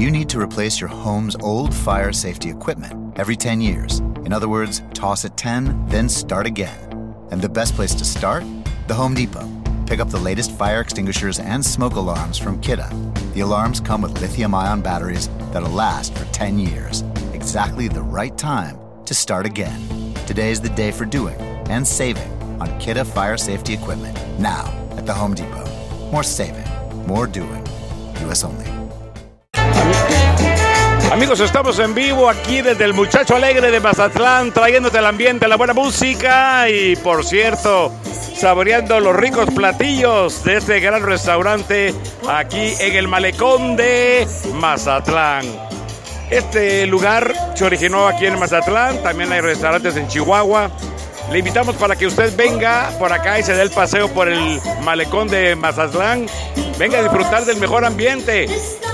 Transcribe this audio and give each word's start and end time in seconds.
you 0.00 0.10
need 0.10 0.30
to 0.30 0.40
replace 0.40 0.80
your 0.80 0.88
home's 0.88 1.36
old 1.36 1.74
fire 1.74 2.10
safety 2.10 2.48
equipment 2.48 3.12
every 3.18 3.36
10 3.36 3.60
years. 3.60 3.98
In 4.24 4.32
other 4.32 4.48
words, 4.48 4.80
toss 4.94 5.26
at 5.26 5.36
10, 5.36 5.88
then 5.88 6.08
start 6.08 6.46
again. 6.46 7.14
And 7.30 7.42
the 7.42 7.50
best 7.50 7.74
place 7.74 7.94
to 7.96 8.04
start? 8.04 8.42
The 8.86 8.94
Home 8.94 9.12
Depot. 9.14 9.46
Pick 9.86 10.00
up 10.00 10.08
the 10.08 10.18
latest 10.18 10.52
fire 10.52 10.80
extinguishers 10.80 11.38
and 11.38 11.62
smoke 11.62 11.96
alarms 11.96 12.38
from 12.38 12.62
Kidde. 12.62 12.88
The 13.34 13.40
alarms 13.40 13.78
come 13.78 14.00
with 14.00 14.18
lithium 14.22 14.54
ion 14.54 14.80
batteries 14.80 15.28
that'll 15.52 15.68
last 15.68 16.16
for 16.16 16.24
10 16.32 16.58
years. 16.58 17.02
Exactly 17.34 17.86
the 17.86 18.02
right 18.02 18.36
time 18.38 18.78
to 19.04 19.12
start 19.12 19.44
again. 19.44 20.14
Today 20.26 20.50
is 20.50 20.62
the 20.62 20.70
day 20.70 20.92
for 20.92 21.04
doing 21.04 21.38
and 21.68 21.86
saving 21.86 22.32
on 22.58 22.68
Kidde 22.80 23.06
fire 23.06 23.36
safety 23.36 23.74
equipment. 23.74 24.16
Now 24.38 24.64
at 24.92 25.04
the 25.04 25.12
Home 25.12 25.34
Depot. 25.34 25.66
More 26.10 26.22
saving, 26.22 26.68
more 27.06 27.26
doing. 27.26 27.66
US 28.24 28.44
only. 28.44 28.79
Amigos, 31.10 31.40
estamos 31.40 31.76
en 31.80 31.92
vivo 31.92 32.30
aquí 32.30 32.62
desde 32.62 32.84
el 32.84 32.94
Muchacho 32.94 33.34
Alegre 33.34 33.72
de 33.72 33.80
Mazatlán, 33.80 34.52
trayéndote 34.52 34.98
el 34.98 35.06
ambiente, 35.06 35.48
la 35.48 35.56
buena 35.56 35.74
música 35.74 36.68
y, 36.68 36.94
por 36.94 37.24
cierto, 37.24 37.92
saboreando 38.36 39.00
los 39.00 39.16
ricos 39.16 39.50
platillos 39.52 40.44
de 40.44 40.58
este 40.58 40.78
gran 40.78 41.02
restaurante 41.02 41.92
aquí 42.28 42.74
en 42.78 42.94
el 42.94 43.08
malecón 43.08 43.74
de 43.74 44.24
Mazatlán. 44.54 45.46
Este 46.30 46.86
lugar 46.86 47.34
se 47.56 47.64
originó 47.64 48.06
aquí 48.06 48.26
en 48.26 48.38
Mazatlán, 48.38 49.02
también 49.02 49.32
hay 49.32 49.40
restaurantes 49.40 49.96
en 49.96 50.06
Chihuahua. 50.06 50.70
Le 51.32 51.40
invitamos 51.40 51.74
para 51.74 51.96
que 51.96 52.06
usted 52.06 52.36
venga 52.36 52.88
por 53.00 53.12
acá 53.12 53.40
y 53.40 53.42
se 53.42 53.52
dé 53.54 53.62
el 53.62 53.70
paseo 53.70 54.08
por 54.14 54.28
el 54.28 54.60
malecón 54.84 55.26
de 55.26 55.56
Mazatlán. 55.56 56.26
Venga 56.78 57.00
a 57.00 57.02
disfrutar 57.02 57.44
del 57.46 57.56
mejor 57.56 57.84
ambiente. 57.84 58.46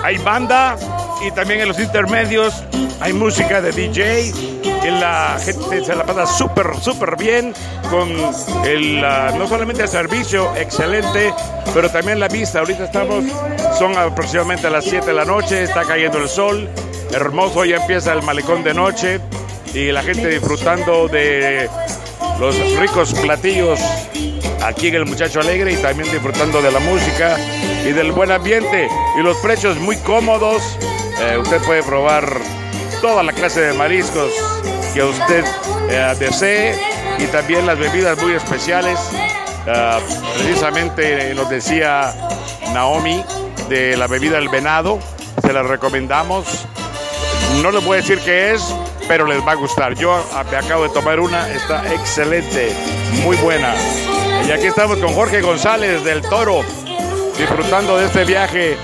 Hay 0.03 0.17
banda 0.17 0.77
y 1.23 1.31
también 1.31 1.61
en 1.61 1.69
los 1.69 1.79
intermedios 1.79 2.55
hay 3.01 3.13
música 3.13 3.61
de 3.61 3.73
DJ. 3.73 4.33
Y 4.63 4.91
la 4.91 5.37
gente 5.43 5.85
se 5.85 5.95
la 5.97 6.05
pasa 6.05 6.27
súper, 6.27 6.77
súper 6.81 7.17
bien 7.17 7.53
con 7.91 8.09
el, 8.65 9.01
no 9.01 9.49
solamente 9.49 9.83
el 9.83 9.89
servicio 9.89 10.55
excelente, 10.57 11.33
pero 11.75 11.91
también 11.91 12.21
la 12.21 12.29
vista. 12.29 12.61
Ahorita 12.61 12.85
estamos, 12.85 13.25
son 13.79 13.97
aproximadamente 13.97 14.71
las 14.71 14.85
7 14.85 15.07
de 15.07 15.13
la 15.13 15.25
noche, 15.25 15.65
está 15.65 15.85
cayendo 15.85 16.19
el 16.19 16.29
sol. 16.29 16.69
Hermoso, 17.13 17.65
ya 17.65 17.77
empieza 17.77 18.13
el 18.13 18.23
malecón 18.23 18.63
de 18.63 18.75
noche 18.75 19.21
y 19.75 19.91
la 19.93 20.03
gente 20.03 20.29
disfrutando 20.29 21.09
de 21.09 21.69
los 22.39 22.57
ricos 22.79 23.13
platillos 23.15 23.81
aquí 24.65 24.89
en 24.89 24.97
el 24.97 25.07
Muchacho 25.07 25.41
Alegre 25.41 25.73
y 25.73 25.77
también 25.77 26.11
disfrutando 26.11 26.61
de 26.63 26.71
la 26.71 26.81
música 26.81 27.37
y 27.85 27.93
del 27.93 28.13
buen 28.13 28.31
ambiente 28.31 28.89
y 29.19 29.23
los 29.23 29.37
precios 29.39 29.79
muy 29.79 29.97
cómodos. 29.99 30.63
Eh, 31.21 31.39
usted 31.39 31.61
puede 31.63 31.83
probar 31.83 32.27
toda 33.01 33.23
la 33.23 33.33
clase 33.33 33.61
de 33.61 33.73
mariscos 33.73 34.31
que 34.95 35.03
usted 35.03 35.45
eh, 35.91 36.15
desee 36.19 36.79
y 37.19 37.25
también 37.27 37.67
las 37.67 37.79
bebidas 37.79 38.21
muy 38.23 38.33
especiales. 38.33 38.99
Ah, 39.69 39.99
precisamente 40.37 41.35
nos 41.35 41.49
decía 41.49 42.15
Naomi 42.73 43.25
de 43.69 43.97
la 43.97 44.07
bebida 44.07 44.37
del 44.37 44.49
venado, 44.49 44.99
se 45.45 45.53
la 45.53 45.63
recomendamos. 45.63 46.67
No 47.63 47.71
les 47.71 47.85
voy 47.85 47.99
a 47.99 48.01
decir 48.03 48.21
qué 48.25 48.53
es, 48.55 48.63
pero 49.09 49.27
les 49.27 49.45
va 49.45 49.53
a 49.53 49.55
gustar. 49.57 49.95
Yo 49.95 50.13
a- 50.15 50.45
me 50.45 50.57
acabo 50.57 50.85
de 50.85 50.91
tomar 50.91 51.19
una, 51.19 51.49
está 51.51 51.83
excelente, 51.93 52.73
muy 53.25 53.37
buena. 53.39 53.75
Y 54.47 54.53
aquí 54.53 54.67
estamos 54.67 54.99
con 54.99 55.13
Jorge 55.15 55.41
González 55.41 56.05
del 56.05 56.21
Toro, 56.23 56.63
disfrutando 57.39 57.97
de 57.97 58.07
este 58.07 58.25
viaje 58.25 58.77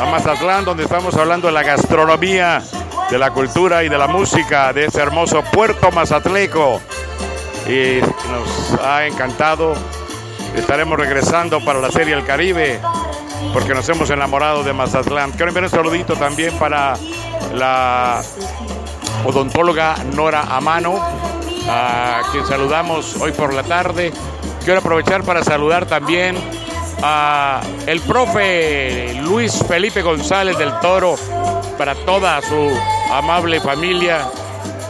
a 0.00 0.06
Mazatlán, 0.06 0.64
donde 0.64 0.84
estamos 0.84 1.14
hablando 1.14 1.48
de 1.48 1.52
la 1.52 1.62
gastronomía, 1.62 2.62
de 3.10 3.18
la 3.18 3.30
cultura 3.32 3.84
y 3.84 3.90
de 3.90 3.98
la 3.98 4.06
música 4.06 4.72
de 4.72 4.86
este 4.86 5.00
hermoso 5.00 5.42
puerto 5.42 5.90
mazatleco. 5.90 6.80
Y 7.68 8.00
nos 8.30 8.80
ha 8.82 9.06
encantado. 9.06 9.74
Estaremos 10.56 10.98
regresando 10.98 11.62
para 11.62 11.80
la 11.80 11.90
Serie 11.90 12.14
El 12.14 12.24
Caribe 12.24 12.80
porque 13.52 13.74
nos 13.74 13.88
hemos 13.90 14.08
enamorado 14.08 14.62
de 14.62 14.72
Mazatlán. 14.72 15.32
Quiero 15.32 15.48
enviar 15.48 15.64
un 15.64 15.70
saludito 15.70 16.14
también 16.16 16.58
para 16.58 16.94
la 17.54 18.22
odontóloga 19.26 19.96
Nora 20.14 20.42
Amano, 20.42 20.98
a 21.68 22.22
quien 22.32 22.46
saludamos 22.46 23.16
hoy 23.16 23.32
por 23.32 23.52
la 23.52 23.64
tarde. 23.64 24.12
Quiero 24.64 24.80
aprovechar 24.80 25.24
para 25.24 25.44
saludar 25.44 25.84
también 25.84 26.36
a 27.02 27.60
el 27.86 28.00
profe 28.00 29.14
Luis 29.22 29.62
Felipe 29.66 30.02
González 30.02 30.56
del 30.58 30.78
Toro, 30.80 31.16
para 31.78 31.94
toda 31.94 32.40
su 32.42 32.70
amable 33.12 33.60
familia, 33.60 34.28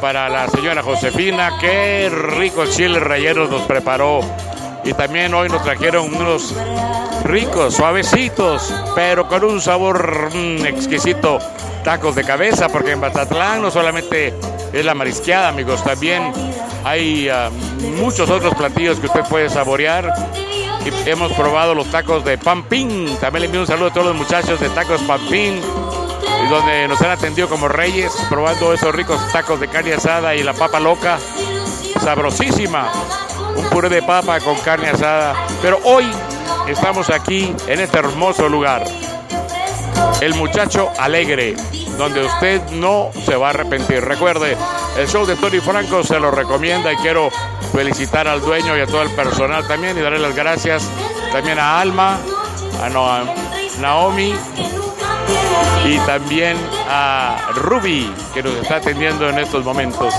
para 0.00 0.28
la 0.28 0.48
señora 0.48 0.82
Josefina, 0.82 1.53
qué 1.60 2.10
ricos 2.10 2.76
chiles 2.76 3.03
rellenos 3.03 3.50
nos 3.50 3.62
preparó. 3.62 4.21
Y 4.84 4.94
también 4.94 5.34
hoy 5.34 5.48
nos 5.48 5.62
trajeron 5.62 6.15
unos 6.15 6.54
ricos, 7.25 7.75
suavecitos, 7.75 8.72
pero 8.94 9.28
con 9.28 9.44
un 9.44 9.60
sabor 9.60 10.31
mm, 10.34 10.66
exquisito. 10.66 11.38
Tacos 11.84 12.15
de 12.15 12.25
cabeza, 12.25 12.69
porque 12.69 12.92
en 12.92 13.00
Mazatlán 13.00 13.62
no 13.62 13.71
solamente 13.71 14.34
es 14.72 14.84
la 14.84 14.94
marisqueada, 14.94 15.48
amigos, 15.48 15.82
también 15.82 16.31
hay 16.84 17.28
ah, 17.28 17.50
muchos 17.98 18.28
otros 18.28 18.54
platillos 18.54 18.98
que 19.00 19.06
usted 19.06 19.22
puede 19.28 19.48
saborear. 19.48 20.12
Hemos 21.06 21.32
probado 21.32 21.74
los 21.74 21.91
tacos 21.91 22.24
de 22.24 22.38
Pampín. 22.38 23.16
También 23.20 23.41
le 23.41 23.46
envío 23.46 23.60
un 23.60 23.66
saludo 23.66 23.88
a 23.88 23.92
todos 23.92 24.06
los 24.08 24.16
muchachos 24.16 24.58
de 24.60 24.68
Tacos 24.70 25.02
Pampín, 25.02 25.60
donde 26.48 26.88
nos 26.88 27.00
han 27.02 27.10
atendido 27.10 27.48
como 27.48 27.68
reyes, 27.68 28.12
probando 28.28 28.72
esos 28.72 28.94
ricos 28.94 29.20
tacos 29.32 29.60
de 29.60 29.68
carne 29.68 29.92
asada 29.92 30.34
y 30.34 30.42
la 30.42 30.54
papa 30.54 30.80
loca, 30.80 31.18
sabrosísima. 32.02 32.91
Un 33.56 33.64
puré 33.70 33.88
de 33.88 34.02
papa 34.02 34.41
con 34.41 34.56
carne 34.60 34.88
asada. 34.88 35.34
Pero 35.60 35.78
hoy 35.84 36.10
estamos 36.68 37.10
aquí 37.10 37.54
en 37.66 37.80
este 37.80 37.98
hermoso 37.98 38.48
lugar. 38.48 38.84
El 40.20 40.34
muchacho 40.34 40.91
alegre, 40.98 41.56
donde 41.98 42.24
usted 42.24 42.62
no 42.72 43.10
se 43.26 43.36
va 43.36 43.48
a 43.48 43.50
arrepentir. 43.50 44.02
Recuerde, 44.02 44.56
el 44.97 45.08
show 45.08 45.26
de 45.26 45.36
Tony 45.36 45.60
Franco 45.60 46.02
se 46.02 46.18
lo 46.18 46.30
recomienda 46.30 46.92
y 46.92 46.97
quiero 46.97 47.30
felicitar 47.72 48.28
al 48.28 48.41
dueño 48.41 48.76
y 48.76 48.81
a 48.81 48.86
todo 48.86 49.03
el 49.03 49.10
personal 49.10 49.66
también 49.66 49.97
y 49.97 50.00
darle 50.00 50.19
las 50.19 50.34
gracias 50.34 50.82
también 51.32 51.58
a 51.58 51.81
Alma, 51.81 52.19
a 52.82 53.25
Naomi 53.81 54.34
y 55.84 55.98
también 56.00 56.56
a 56.88 57.50
Ruby 57.54 58.12
que 58.34 58.42
nos 58.42 58.54
está 58.56 58.76
atendiendo 58.76 59.28
en 59.28 59.38
estos 59.38 59.64
momentos. 59.64 60.14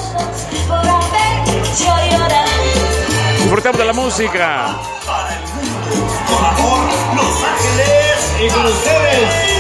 Disfrutamos 3.38 3.80
de 3.80 3.86
la 3.86 3.94
música. 3.94 4.68
Los 7.16 7.44
Ángeles 7.44 8.36
y 8.40 8.48
con 8.50 8.66
ustedes. 8.66 9.52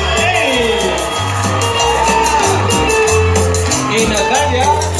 Y 3.97 4.05
Natalia. 4.07 4.90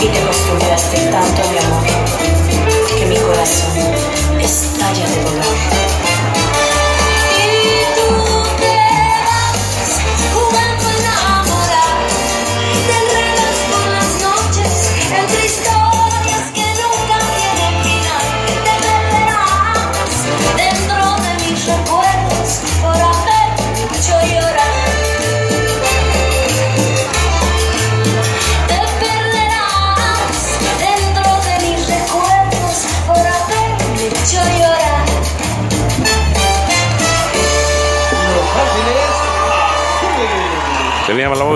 Y 0.00 0.08
te 0.08 0.18
acostumbraste 0.18 0.96
tanto 1.10 1.50
mi 1.50 1.58
amor 1.58 1.84
que 2.96 3.06
mi 3.06 3.16
corazón 3.16 3.76
estalla 4.40 5.08
de 5.08 5.24
dolor. 5.24 6.07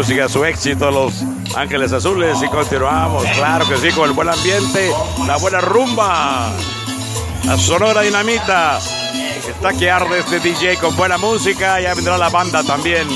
Música, 0.03 0.29
su 0.29 0.45
éxito, 0.45 0.91
Los 0.91 1.15
Ángeles 1.55 1.93
Azules, 1.93 2.37
y 2.43 2.49
continuamos, 2.49 3.25
claro 3.37 3.69
que 3.69 3.77
sí, 3.77 3.93
con 3.93 4.09
el 4.09 4.13
buen 4.17 4.29
ambiente, 4.29 4.91
la 5.29 5.37
buena 5.37 5.61
rumba, 5.61 6.51
la 7.45 7.57
sonora 7.57 8.01
dinamita. 8.01 8.81
Está 9.47 9.73
que 9.73 9.89
arde 9.89 10.19
este 10.19 10.41
DJ 10.41 10.79
con 10.79 10.97
buena 10.97 11.19
música, 11.19 11.81
ya 11.81 11.95
vendrá 11.95 12.19
la 12.19 12.31
banda 12.31 12.65
también. 12.65 13.07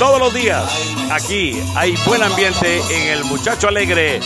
Todos 0.00 0.18
los 0.18 0.34
días, 0.34 0.64
aquí 1.12 1.56
hay 1.76 1.94
buen 2.04 2.24
ambiente 2.24 2.82
en 2.90 3.08
el 3.10 3.24
Muchacho 3.26 3.68
Alegre, 3.68 4.18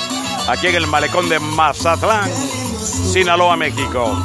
aquí 0.48 0.68
en 0.68 0.76
el 0.76 0.86
malecón 0.86 1.28
de 1.28 1.40
Mazatlán, 1.40 2.30
Sinaloa, 2.80 3.56
México. 3.56 4.24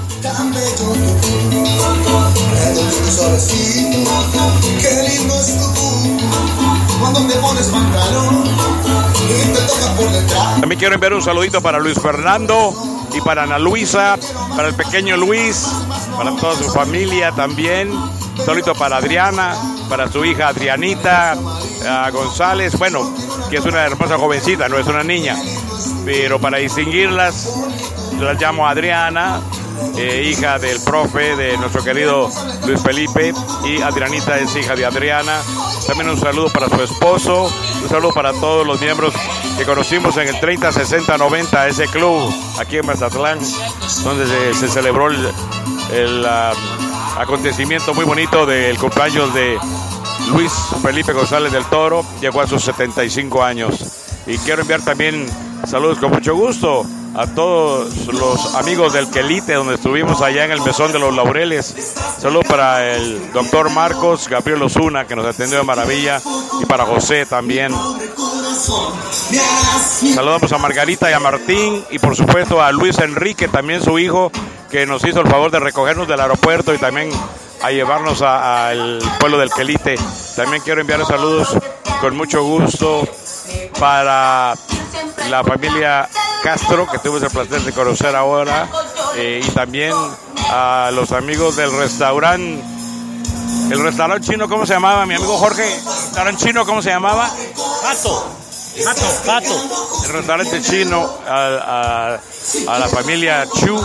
También 10.59 10.79
quiero 10.79 10.95
enviar 10.95 11.13
un 11.13 11.21
saludito 11.21 11.61
para 11.61 11.79
Luis 11.79 11.99
Fernando 11.99 12.73
y 13.13 13.21
para 13.21 13.43
Ana 13.43 13.59
Luisa, 13.59 14.17
para 14.55 14.69
el 14.69 14.73
pequeño 14.73 15.17
Luis, 15.17 15.67
para 16.17 16.35
toda 16.35 16.55
su 16.55 16.69
familia 16.71 17.31
también. 17.31 17.91
Un 17.91 18.45
saludito 18.45 18.75
para 18.75 18.97
Adriana, 18.97 19.55
para 19.89 20.11
su 20.11 20.25
hija 20.25 20.49
Adrianita 20.49 21.35
a 21.87 22.09
González, 22.11 22.77
bueno, 22.77 23.13
que 23.49 23.57
es 23.57 23.65
una 23.65 23.85
hermosa 23.85 24.17
jovencita, 24.17 24.67
no 24.67 24.77
es 24.77 24.87
una 24.87 25.03
niña, 25.03 25.37
pero 26.03 26.39
para 26.39 26.57
distinguirlas, 26.57 27.53
las 28.19 28.39
llamo 28.39 28.67
Adriana, 28.67 29.41
eh, 29.97 30.23
hija 30.29 30.57
del 30.57 30.79
profe 30.81 31.35
de 31.35 31.57
nuestro 31.57 31.83
querido 31.83 32.29
Luis 32.65 32.81
Felipe, 32.81 33.33
y 33.65 33.81
Adrianita 33.81 34.37
es 34.39 34.55
hija 34.55 34.75
de 34.75 34.85
Adriana. 34.85 35.41
También 35.87 36.09
un 36.09 36.19
saludo 36.19 36.49
para 36.49 36.69
su 36.69 36.81
esposo, 36.81 37.51
un 37.83 37.89
saludo 37.89 38.13
para 38.13 38.31
todos 38.33 38.65
los 38.65 38.79
miembros 38.81 39.13
que 39.57 39.65
conocimos 39.65 40.17
en 40.17 40.27
el 40.27 40.39
30, 40.39 40.71
60, 40.71 41.17
90, 41.17 41.67
ese 41.67 41.87
club 41.87 42.33
aquí 42.59 42.77
en 42.77 42.85
Mazatlán, 42.85 43.39
donde 44.03 44.53
se, 44.53 44.67
celebró 44.67 45.09
el, 45.09 45.29
el, 45.93 46.25
ah, 46.25 46.53
acontecimiento 47.17 47.93
muy 47.93 48.05
bonito 48.05 48.45
del 48.45 48.77
cumpleaños 48.77 49.33
de 49.33 49.57
Luis 50.31 50.51
Felipe 50.81 51.13
González 51.13 51.51
del 51.51 51.65
Toro, 51.65 52.05
llegó 52.21 52.41
a 52.41 52.47
sus 52.47 52.63
75 52.63 53.43
años. 53.43 54.23
Y 54.25 54.37
quiero 54.39 54.61
enviar 54.61 54.81
también 54.81 55.27
saludos 55.65 55.99
con 55.99 56.11
mucho 56.11 56.35
gusto 56.35 56.85
a 57.15 57.27
todos 57.27 58.07
los 58.07 58.55
amigos 58.55 58.93
del 58.93 59.09
Quelite, 59.09 59.53
donde 59.53 59.75
estuvimos 59.75 60.21
allá 60.21 60.43
en 60.45 60.51
el 60.51 60.61
Mesón 60.61 60.91
de 60.91 60.99
los 60.99 61.15
Laureles. 61.15 61.95
Saludos 62.19 62.45
para 62.47 62.93
el 62.93 63.31
doctor 63.31 63.69
Marcos 63.69 64.27
Gabriel 64.27 64.61
Osuna, 64.63 65.05
que 65.05 65.15
nos 65.15 65.25
atendió 65.25 65.57
de 65.57 65.63
maravilla, 65.63 66.21
y 66.61 66.65
para 66.65 66.85
José 66.85 67.25
también. 67.25 67.73
Saludamos 70.13 70.51
a 70.51 70.57
Margarita 70.57 71.09
y 71.09 71.13
a 71.13 71.19
Martín, 71.19 71.85
y 71.89 71.99
por 71.99 72.15
supuesto 72.15 72.61
a 72.61 72.71
Luis 72.71 72.99
Enrique, 72.99 73.47
también 73.47 73.81
su 73.81 73.97
hijo, 73.97 74.31
que 74.69 74.85
nos 74.85 75.05
hizo 75.05 75.21
el 75.21 75.27
favor 75.27 75.51
de 75.51 75.59
recogernos 75.59 76.07
del 76.07 76.19
aeropuerto 76.19 76.73
y 76.73 76.77
también 76.77 77.09
a 77.63 77.71
llevarnos 77.71 78.21
al 78.21 78.99
pueblo 79.19 79.37
del 79.37 79.51
Quelite. 79.51 79.95
También 80.35 80.61
quiero 80.63 80.81
enviar 80.81 81.05
saludos 81.05 81.57
con 82.01 82.15
mucho 82.17 82.43
gusto 82.43 83.07
para 83.79 84.53
la 85.29 85.43
familia 85.43 86.07
Castro, 86.43 86.87
que 86.89 86.99
tuvimos 86.99 87.23
el 87.23 87.29
placer 87.29 87.61
de 87.61 87.71
conocer 87.73 88.15
ahora, 88.15 88.67
eh, 89.15 89.41
y 89.43 89.49
también 89.51 89.93
a 90.49 90.91
los 90.93 91.11
amigos 91.11 91.55
del 91.55 91.71
restaurante, 91.77 92.63
el 93.71 93.81
restaurante 93.81 94.27
chino, 94.27 94.47
¿cómo 94.47 94.65
se 94.65 94.73
llamaba? 94.73 95.05
Mi 95.05 95.15
amigo 95.15 95.37
Jorge, 95.37 95.63
restaurante 95.63 96.45
chino, 96.45 96.65
¿cómo 96.65 96.81
se 96.81 96.89
llamaba? 96.89 97.29
Pato. 97.81 98.25
Pato. 98.83 99.01
Pato. 99.25 100.03
El 100.05 100.09
restaurante 100.11 100.61
chino, 100.61 101.09
a, 101.27 102.17
a- 102.17 102.19
a 102.67 102.79
la 102.79 102.87
familia 102.87 103.45
Chu 103.59 103.83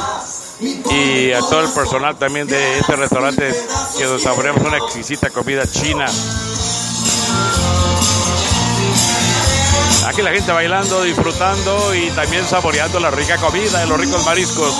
y 0.90 1.32
a 1.32 1.38
todo 1.40 1.60
el 1.62 1.70
personal 1.70 2.16
también 2.19 2.46
de 2.46 2.78
este 2.81 2.94
restaurante 2.96 3.54
que 3.96 4.04
nos 4.04 4.22
saboreamos 4.22 4.62
una 4.62 4.76
exquisita 4.76 5.31
comida 5.31 5.62
china. 5.66 6.04
Aquí 10.11 10.23
la 10.23 10.33
gente 10.33 10.51
bailando, 10.51 11.05
disfrutando 11.05 11.95
y 11.95 12.11
también 12.11 12.45
saboreando 12.45 12.99
la 12.99 13.12
rica 13.12 13.37
comida 13.37 13.79
de 13.79 13.87
los 13.87 14.01
ricos 14.01 14.27
mariscos. 14.27 14.75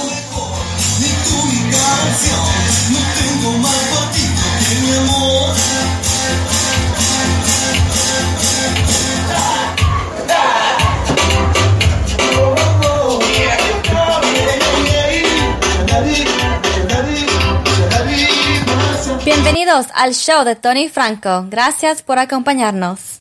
Bienvenidos 19.25 19.87
al 19.95 20.15
show 20.15 20.43
de 20.43 20.57
Tony 20.57 20.89
Franco. 20.89 21.45
Gracias 21.49 22.03
por 22.03 22.19
acompañarnos. 22.19 23.21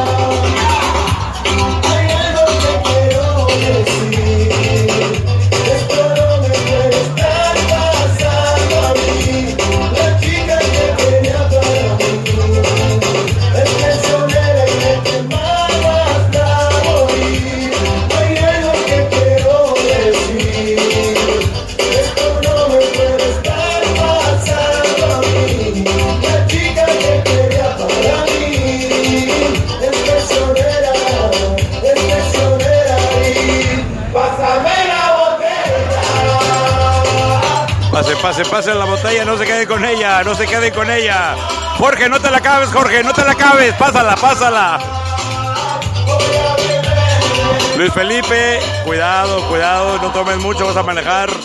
pase, 38.21 38.45
pase 38.45 38.73
la 38.75 38.85
botella, 38.85 39.25
no 39.25 39.37
se 39.37 39.45
quede 39.45 39.65
con 39.67 39.83
ella, 39.83 40.23
no 40.23 40.35
se 40.35 40.45
quede 40.45 40.71
con 40.71 40.89
ella. 40.89 41.35
Jorge, 41.77 42.07
no 42.07 42.19
te 42.19 42.29
la 42.29 42.37
acabes, 42.37 42.69
Jorge, 42.69 43.03
no 43.03 43.13
te 43.13 43.23
la 43.23 43.31
acabes, 43.31 43.73
pásala, 43.73 44.15
pásala. 44.15 44.79
Luis 47.77 47.91
Felipe, 47.93 48.59
cuidado, 48.85 49.47
cuidado, 49.49 49.97
no 49.97 50.11
tomes 50.11 50.37
mucho, 50.37 50.67
vas 50.67 50.77
a 50.77 50.83
manejar. 50.83 51.29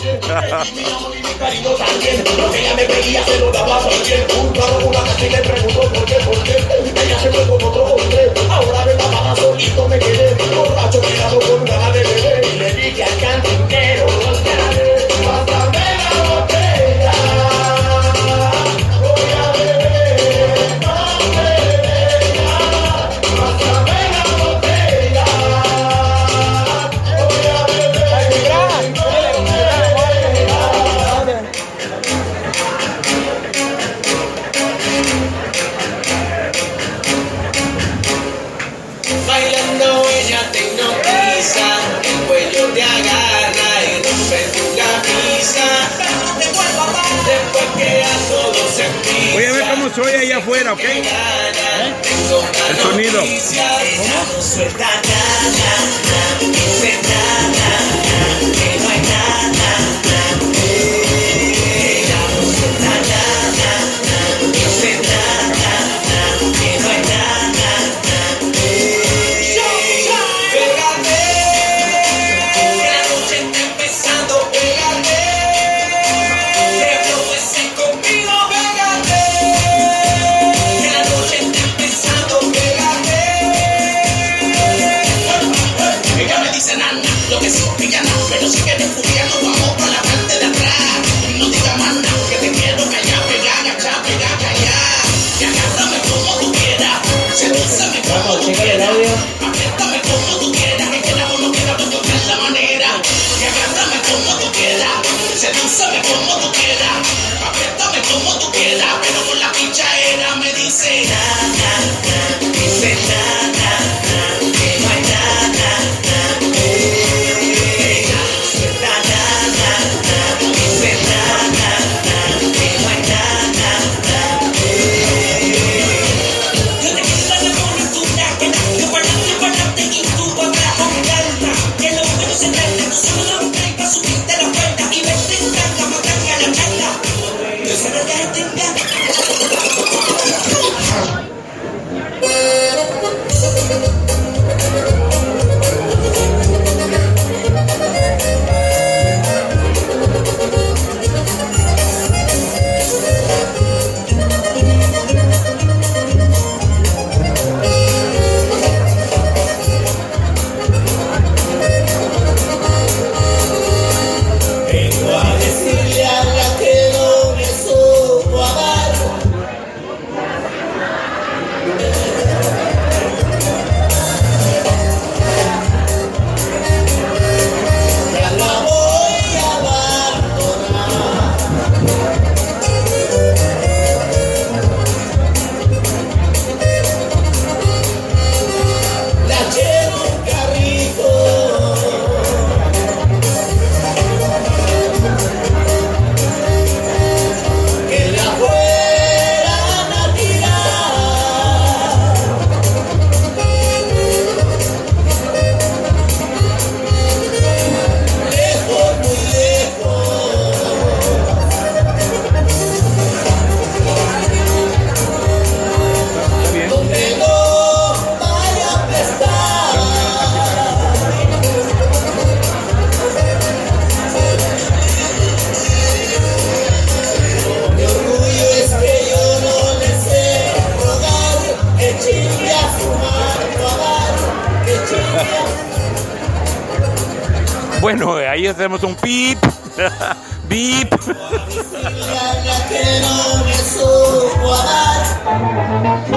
bueno, 237.87 238.17
ahí 238.17 238.45
hacemos 238.45 238.83
un 238.83 238.95
pip. 238.95 239.39
Bip. 240.49 240.93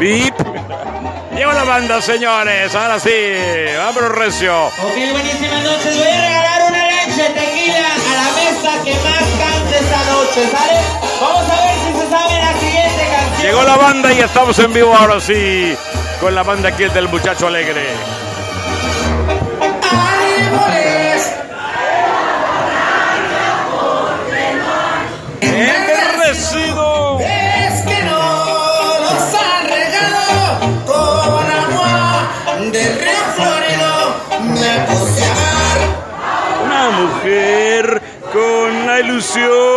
Bip. 0.00 0.34
Llegó 1.32 1.52
la 1.52 1.62
banda, 1.62 2.02
señores. 2.02 2.74
Ahora 2.74 2.98
sí. 2.98 3.10
Vámonos, 3.76 4.10
recio. 4.16 4.66
Ok, 4.66 5.12
buenísimas 5.12 5.62
noches. 5.62 5.96
Voy 5.96 6.08
a 6.08 6.20
regalar 6.20 6.70
una 6.70 6.86
leche 6.88 7.22
tequila 7.34 7.78
a 7.78 8.14
la 8.14 8.32
mesa 8.34 8.84
que 8.84 8.94
más 8.94 9.22
cante 9.38 9.78
esta 9.78 10.04
noche, 10.10 10.50
¿sale? 10.50 10.80
Vamos 11.20 11.50
a 11.50 11.66
ver 11.66 11.74
si 11.86 12.00
se 12.00 12.10
sabe 12.10 12.34
la 12.34 12.52
siguiente 12.58 13.08
canción. 13.12 13.42
Llegó 13.42 13.62
la 13.62 13.76
banda 13.76 14.12
y 14.12 14.18
estamos 14.18 14.58
en 14.58 14.72
vivo 14.72 14.92
ahora 14.92 15.20
sí. 15.20 15.76
Con 16.20 16.34
la 16.34 16.42
banda 16.42 16.70
aquí 16.70 16.82
del 16.86 17.08
muchacho 17.08 17.46
alegre. 17.46 18.29
Ilusión 39.00 39.69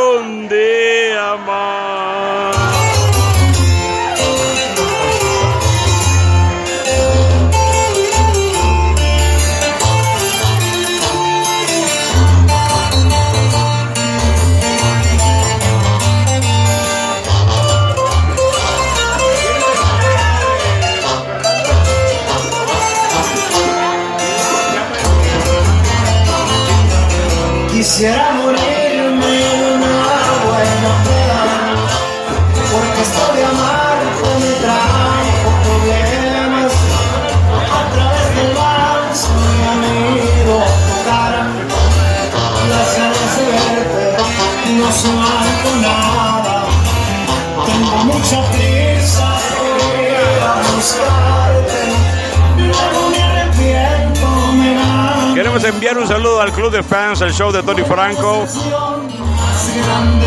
Queremos 55.64 55.82
enviar 55.82 55.98
un 55.98 56.08
saludo 56.10 56.42
al 56.42 56.52
club 56.52 56.74
de 56.74 56.84
fans, 56.84 57.22
el 57.22 57.32
show 57.32 57.50
de 57.50 57.64
Tony 57.64 57.84
Franco, 57.84 58.46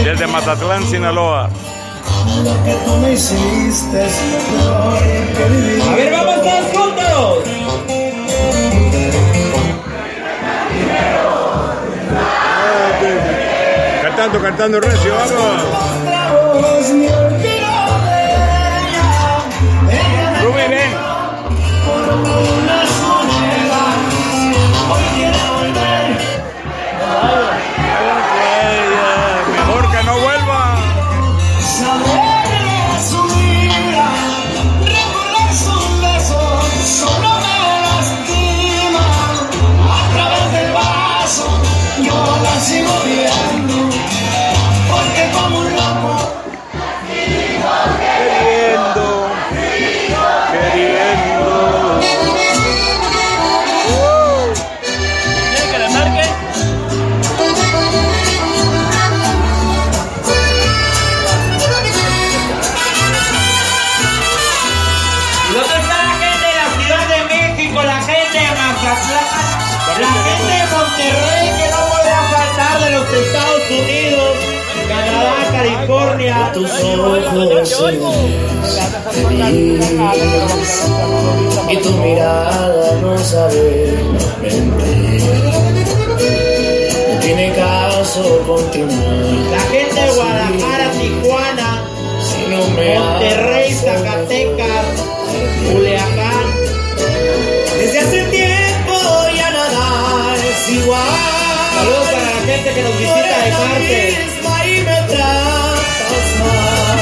desde 0.02 0.26
Mazatlán, 0.28 0.82
Sinaloa. 0.86 1.50
A 5.90 5.94
ver, 5.94 6.10
vamos 6.10 6.36
todos 6.36 6.64
juntos. 6.72 7.44
Cantando, 14.02 14.40
cantando 14.40 14.80
recio, 14.80 15.14
vamos. 15.16 15.62
No 92.48 92.68
me 92.70 92.98
Monterrey, 92.98 93.72
Zacatecas, 93.72 94.86
Culiacán. 95.70 96.46
Desde 97.78 97.98
hace 97.98 98.22
tiempo 98.24 98.94
ya 99.36 99.50
nada 99.50 100.34
es 100.36 100.68
igual. 100.70 101.02
Saludos 101.74 102.08
para 102.08 102.30
la 102.30 102.40
gente 102.46 102.74
que 102.74 102.82
nos 102.82 102.98
visita 102.98 103.36
de 103.44 103.50
misma 103.80 104.66
y 104.66 104.80
me 104.80 104.98
tratas 105.14 106.28
mal. 106.40 106.98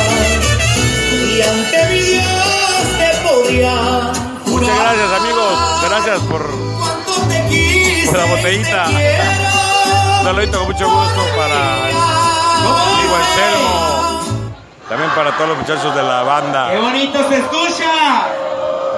Y 1.28 1.42
ante 1.42 1.86
mi 1.92 2.00
Dios 2.00 2.84
te 2.98 3.28
podría 3.28 4.12
Muchas 4.46 4.78
gracias, 4.78 5.20
amigos. 5.20 5.54
Gracias 5.88 6.20
por 6.20 6.42
la 8.16 8.24
botellita. 8.26 8.88
Un 10.20 10.24
saludito 10.24 10.58
con 10.58 10.66
mucho 10.68 10.88
gusto 10.88 11.26
para 11.36 11.60
mi 11.82 12.68
amigo 12.70 13.16
Anselmo. 13.16 14.13
También 14.94 15.12
para 15.16 15.32
todos 15.32 15.48
los 15.48 15.58
muchachos 15.58 15.92
de 15.92 16.02
la 16.04 16.20
¡Qué 16.20 16.24
banda. 16.24 16.70
bonito 16.78 17.28
se 17.28 17.38
escucha! 17.38 18.28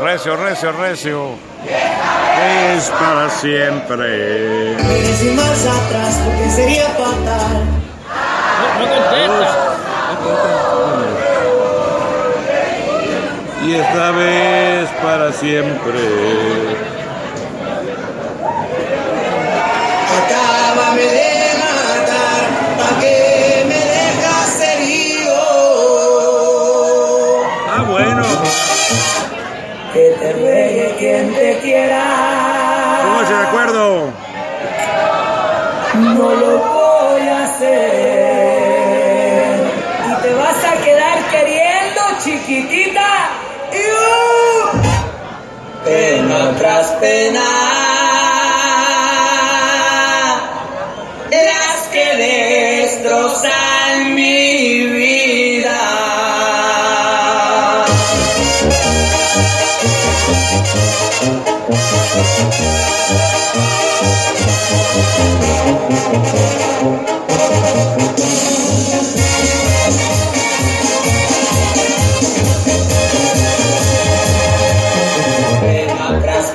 Recio, 0.02 0.36
recio, 0.36 0.72
recio. 0.72 1.30
Es 1.64 2.90
para 2.90 3.30
siempre. 3.30 4.72
Y 4.72 5.30
más 5.30 5.64
atrás 5.64 6.20
porque 6.22 6.50
sería 6.50 6.84
fatal. 6.90 7.64
No, 8.78 8.86
contesta. 8.90 9.56
Y 13.64 13.74
esta 13.76 14.10
vez 14.10 14.90
para 15.02 15.32
siempre. 15.32 16.95
Quien 31.66 31.82
te 31.82 31.88
quiera. 31.88 32.02
¿Cómo 33.02 33.26
se 33.26 33.34
recuerdo? 33.44 34.12
No 35.94 36.34
lo 36.34 36.58
voy 36.58 37.28
a 37.28 37.44
hacer. 37.44 38.86
Y 40.08 40.12
te 40.22 40.34
vas 40.34 40.64
a 40.64 40.76
quedar 40.84 41.18
queriendo, 41.30 42.00
chiquitita. 42.22 43.08
¡Iu! 43.72 44.80
Pena 45.84 46.54
tras 46.58 46.86
pena. 47.00 47.75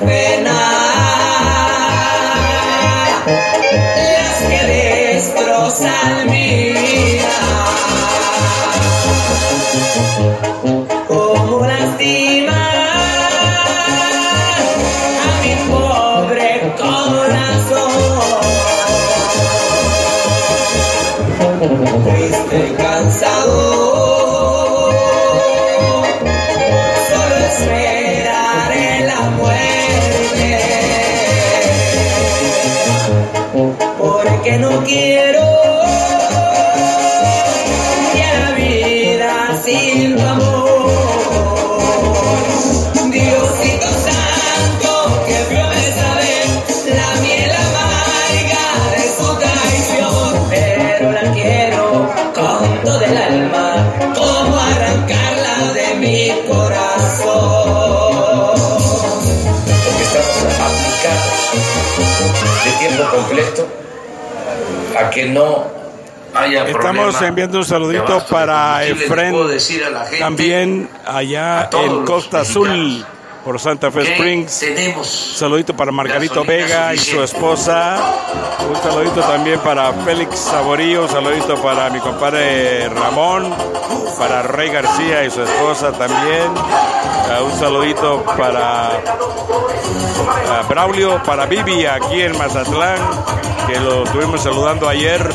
Pena. 0.04 0.58
Las 3.96 4.42
que 4.48 4.60
destrozan 4.66 6.30
mi 6.30 6.71
Porque 34.42 34.58
no 34.58 34.82
quiero 34.82 35.51
que 65.12 65.26
no 65.26 65.66
haya 66.34 66.66
Estamos 66.66 67.20
enviando 67.22 67.58
un 67.58 67.64
saludito 67.64 68.24
para 68.30 68.84
Efren, 68.84 69.48
decir 69.48 69.84
a 69.84 69.90
la 69.90 70.04
gente 70.04 70.18
también 70.18 70.88
allá 71.04 71.60
a 71.62 71.82
en 71.84 72.04
Costa 72.04 72.40
Azul, 72.40 73.04
por 73.44 73.58
Santa 73.60 73.90
Fe 73.90 74.02
Springs. 74.02 74.58
tenemos 74.60 75.06
Saludito 75.36 75.74
para 75.74 75.92
Margarito 75.92 76.44
Vega 76.44 76.94
y 76.94 76.98
su 76.98 77.22
esposa. 77.22 77.98
Un 78.68 78.76
saludito 78.76 79.20
también 79.20 79.58
para 79.60 79.92
Félix 80.04 80.38
Saborío. 80.38 81.02
Un 81.02 81.08
saludito 81.08 81.60
para 81.62 81.90
mi 81.90 82.00
compadre 82.00 82.88
Ramón. 82.88 83.52
Para 84.18 84.42
Rey 84.42 84.70
García 84.70 85.24
y 85.24 85.30
su 85.30 85.42
esposa 85.42 85.92
también. 85.92 86.50
Ah, 87.30 87.42
un 87.42 87.58
saludito 87.58 88.22
para 88.36 88.90
ah, 88.90 90.62
Braulio, 90.68 91.22
para 91.22 91.46
Vivi 91.46 91.86
aquí 91.86 92.20
en 92.20 92.36
Mazatlán, 92.36 92.98
que 93.66 93.80
lo 93.80 94.04
estuvimos 94.04 94.42
saludando 94.42 94.88
ayer. 94.88 95.26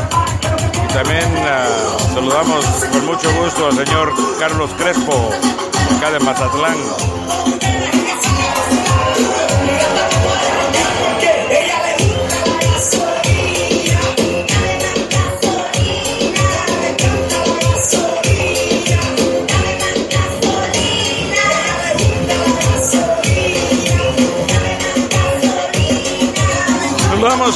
Y 0.83 0.93
también 0.93 1.25
ah, 1.45 1.67
saludamos 2.13 2.65
con 2.91 3.05
mucho 3.05 3.31
gusto 3.41 3.67
al 3.67 3.85
señor 3.85 4.13
Carlos 4.39 4.69
Crespo, 4.77 5.31
acá 5.97 6.11
de 6.11 6.19
Mazatlán. 6.19 6.77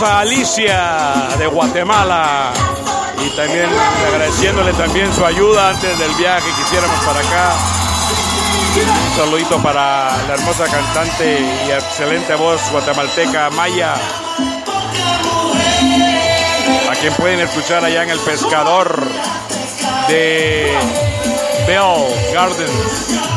A 0.03 0.21
Alicia 0.21 1.27
de 1.37 1.45
Guatemala 1.45 2.51
y 3.23 3.29
también 3.35 3.69
agradeciéndole 4.07 4.73
también 4.73 5.13
su 5.13 5.23
ayuda 5.23 5.69
antes 5.69 5.99
del 5.99 6.11
viaje 6.15 6.49
que 6.55 6.61
hiciéramos 6.63 6.99
para 7.05 7.19
acá. 7.19 7.53
Un 8.75 9.15
saludito 9.15 9.61
para 9.61 10.17
la 10.27 10.33
hermosa 10.33 10.65
cantante 10.65 11.39
y 11.67 11.71
excelente 11.71 12.33
voz 12.33 12.59
guatemalteca 12.71 13.51
Maya, 13.51 13.93
a 16.89 16.95
quien 16.99 17.13
pueden 17.13 17.41
escuchar 17.41 17.85
allá 17.85 18.01
en 18.01 18.09
El 18.09 18.19
Pescador 18.19 19.03
de 20.07 20.73
Bell 21.67 22.33
Gardens. 22.33 23.30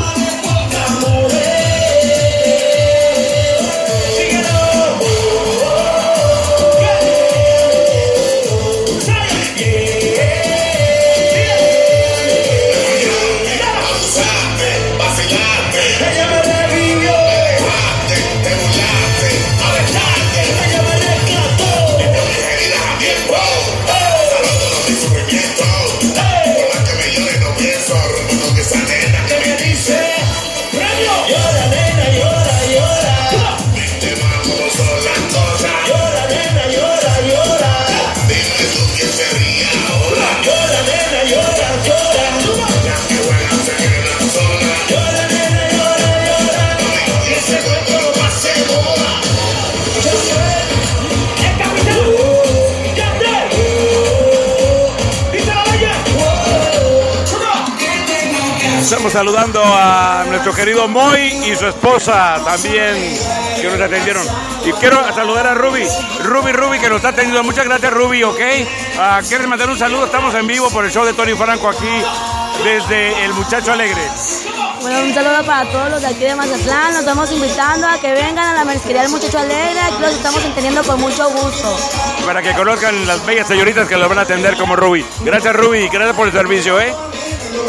Saludando 59.14 59.62
a 59.64 60.24
nuestro 60.26 60.52
querido 60.52 60.88
Moy 60.88 61.20
y 61.46 61.54
su 61.54 61.68
esposa 61.68 62.34
también 62.44 63.16
que 63.60 63.68
nos 63.70 63.80
atendieron. 63.80 64.26
Y 64.66 64.72
quiero 64.72 65.14
saludar 65.14 65.46
a 65.46 65.54
Ruby, 65.54 65.86
Ruby, 66.24 66.50
Ruby 66.50 66.80
que 66.80 66.88
nos 66.88 66.96
está 66.96 67.10
atendiendo. 67.10 67.44
Muchas 67.44 67.64
gracias 67.64 67.92
Ruby, 67.92 68.24
¿ok? 68.24 68.40
Ah, 68.98 69.20
¿Quieres 69.28 69.46
mandar 69.46 69.70
un 69.70 69.78
saludo? 69.78 70.06
Estamos 70.06 70.34
en 70.34 70.48
vivo 70.48 70.68
por 70.68 70.84
el 70.84 70.90
show 70.90 71.04
de 71.04 71.12
Tony 71.12 71.34
Franco 71.34 71.68
aquí 71.68 72.02
desde 72.64 73.24
El 73.24 73.34
Muchacho 73.34 73.72
Alegre. 73.72 74.02
Bueno, 74.80 75.04
un 75.04 75.14
saludo 75.14 75.46
para 75.46 75.70
todos 75.70 75.90
los 75.90 76.02
de 76.02 76.08
aquí 76.08 76.24
de 76.24 76.34
Mazatlán. 76.34 76.90
Nos 76.90 77.00
estamos 77.02 77.30
invitando 77.30 77.86
a 77.86 78.00
que 78.00 78.10
vengan 78.10 78.48
a 78.48 78.54
la 78.54 78.64
marisquería 78.64 79.02
del 79.02 79.12
Muchacho 79.12 79.38
Alegre. 79.38 79.78
Aquí 79.78 80.00
los 80.00 80.12
estamos 80.12 80.44
entendiendo 80.44 80.82
con 80.82 81.00
mucho 81.00 81.30
gusto. 81.30 81.78
Para 82.26 82.42
que 82.42 82.52
conozcan 82.52 83.06
las 83.06 83.24
bellas 83.24 83.46
señoritas 83.46 83.86
que 83.86 83.96
los 83.96 84.08
van 84.08 84.18
a 84.18 84.22
atender 84.22 84.56
como 84.56 84.74
Ruby. 84.74 85.06
Gracias 85.20 85.54
Ruby, 85.54 85.88
gracias 85.88 86.16
por 86.16 86.26
el 86.26 86.32
servicio, 86.32 86.80
¿eh? 86.80 86.92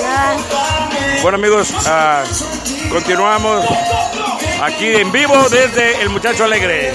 Ya. 0.02 0.95
Bueno 1.26 1.40
amigos, 1.40 1.74
ah, 1.88 2.24
continuamos 2.92 3.66
aquí 4.62 4.86
en 4.94 5.12
vivo 5.12 5.34
desde 5.50 6.00
El 6.04 6.12
Muchacho 6.12 6.44
Alegre. 6.44 6.94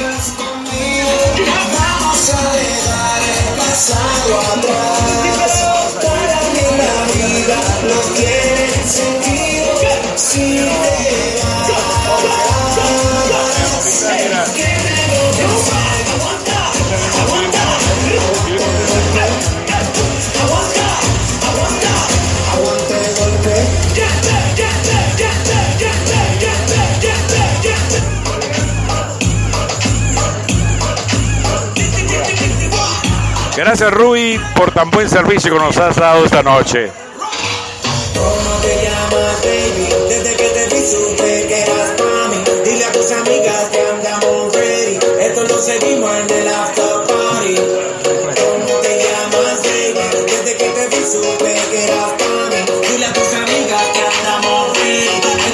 Gracias 33.61 33.91
Rui 33.93 34.41
por 34.57 34.73
tan 34.73 34.91
buen 34.91 35.07
servicio 35.07 35.53
que 35.53 35.59
nos 35.59 35.77
has 35.77 35.95
dado 35.95 36.25
esta 36.25 36.43
noche. 36.43 36.91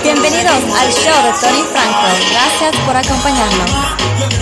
Bienvenidos 0.04 0.54
al 0.78 0.92
show 0.92 1.22
de 1.24 1.32
Tony 1.40 1.64
Franco. 1.72 2.06
Gracias 2.30 2.76
por 2.86 2.96
acompañarnos. 2.96 4.35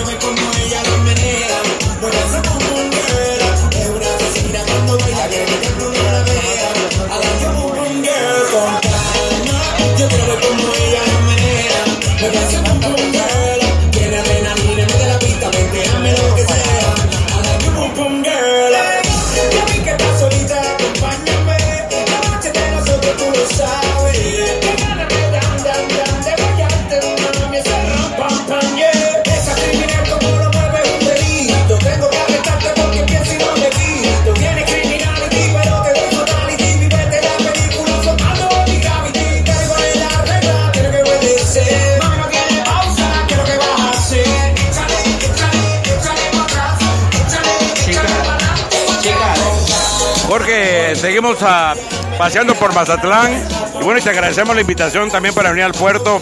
Seguimos 51.25 51.43
ah, 51.43 51.75
paseando 52.19 52.55
por 52.55 52.75
Mazatlán. 52.75 53.33
Y 53.81 53.83
bueno, 53.83 53.99
y 53.99 54.03
te 54.03 54.11
agradecemos 54.11 54.55
la 54.55 54.61
invitación 54.61 55.11
también 55.11 55.35
para 55.35 55.49
venir 55.49 55.65
al 55.65 55.73
puerto. 55.73 56.21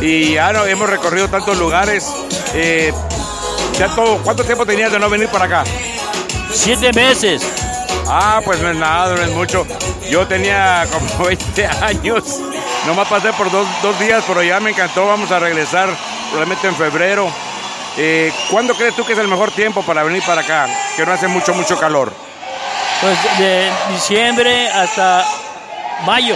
Y 0.00 0.34
ya 0.34 0.52
no, 0.52 0.64
hemos 0.64 0.88
recorrido 0.88 1.28
tantos 1.28 1.58
lugares. 1.58 2.08
Eh, 2.54 2.92
ya 3.76 3.92
todo, 3.96 4.18
¿Cuánto 4.18 4.44
tiempo 4.44 4.64
tenías 4.64 4.92
de 4.92 5.00
no 5.00 5.10
venir 5.10 5.28
para 5.30 5.46
acá? 5.46 5.64
Siete 6.52 6.92
meses. 6.92 7.42
Ah, 8.06 8.40
pues 8.44 8.60
no 8.60 8.70
es 8.70 8.76
nada, 8.76 9.16
no 9.16 9.22
es 9.22 9.32
mucho. 9.32 9.66
Yo 10.08 10.28
tenía 10.28 10.86
como 10.92 11.24
20 11.24 11.66
años. 11.66 12.38
Nomás 12.86 13.08
pasé 13.08 13.32
por 13.32 13.50
dos, 13.50 13.66
dos 13.82 13.98
días, 13.98 14.22
pero 14.28 14.44
ya 14.44 14.60
me 14.60 14.70
encantó. 14.70 15.08
Vamos 15.08 15.28
a 15.32 15.40
regresar 15.40 15.88
probablemente 16.28 16.68
en 16.68 16.76
febrero. 16.76 17.28
Eh, 17.96 18.32
¿Cuándo 18.48 18.74
crees 18.74 18.94
tú 18.94 19.04
que 19.04 19.14
es 19.14 19.18
el 19.18 19.26
mejor 19.26 19.50
tiempo 19.50 19.82
para 19.82 20.04
venir 20.04 20.22
para 20.24 20.42
acá? 20.42 20.68
Que 20.96 21.04
no 21.04 21.10
hace 21.10 21.26
mucho, 21.26 21.52
mucho 21.52 21.76
calor. 21.80 22.25
Pues 23.00 23.38
de 23.38 23.70
diciembre 23.90 24.68
hasta 24.68 25.24
mayo. 26.04 26.34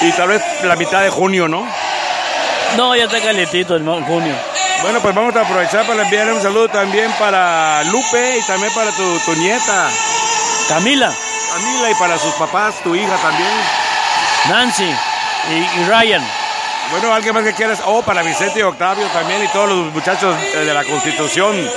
Y 0.00 0.12
tal 0.12 0.28
vez 0.28 0.42
la 0.62 0.76
mitad 0.76 1.02
de 1.02 1.10
junio, 1.10 1.48
¿no? 1.48 1.66
No, 2.76 2.94
ya 2.94 3.04
está 3.04 3.20
calentito 3.20 3.76
en 3.76 3.84
junio. 4.04 4.34
Bueno, 4.82 5.00
pues 5.00 5.14
vamos 5.14 5.34
a 5.34 5.40
aprovechar 5.40 5.86
para 5.86 6.02
enviarle 6.02 6.34
un 6.34 6.42
saludo 6.42 6.68
también 6.68 7.10
para 7.18 7.82
Lupe 7.84 8.38
y 8.38 8.42
también 8.42 8.72
para 8.72 8.92
tu, 8.92 9.18
tu 9.20 9.34
nieta. 9.34 9.88
Camila, 10.68 11.12
Camila 11.52 11.90
y 11.90 11.94
para 11.94 12.18
sus 12.18 12.32
papás, 12.34 12.76
tu 12.84 12.94
hija 12.94 13.16
también. 13.16 13.50
Nancy 14.48 14.84
y, 15.50 15.80
y 15.80 15.84
Ryan. 15.84 16.22
Bueno, 16.90 17.12
alguien 17.12 17.34
más 17.34 17.44
que 17.44 17.54
quieras. 17.54 17.80
Oh, 17.84 18.02
para 18.02 18.22
Vicente 18.22 18.60
y 18.60 18.62
Octavio 18.62 19.06
también 19.08 19.42
y 19.44 19.48
todos 19.48 19.68
los 19.68 19.92
muchachos 19.92 20.36
de 20.54 20.72
la 20.72 20.84
Constitución. 20.84 21.68